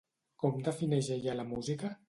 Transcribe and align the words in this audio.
Com 0.43 0.57
defineix 0.69 1.11
ella 1.19 1.37
la 1.43 1.49
música? 1.53 1.97